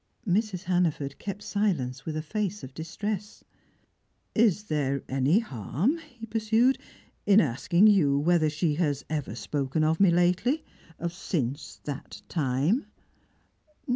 [0.27, 0.63] Mrs.
[0.63, 3.43] Hannaford kept silence with a face of distress.
[4.33, 6.79] "Is there any harm," he pursued,
[7.27, 10.65] "in asking you whether she has ever spoken of me lately
[11.07, 12.87] since that time?"